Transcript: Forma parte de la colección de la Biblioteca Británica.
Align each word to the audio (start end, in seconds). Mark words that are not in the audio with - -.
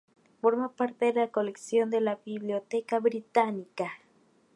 Forma 0.41 0.69
parte 0.75 1.05
de 1.13 1.19
la 1.19 1.27
colección 1.29 1.91
de 1.91 2.01
la 2.01 2.15
Biblioteca 2.25 2.97
Británica. 2.99 3.99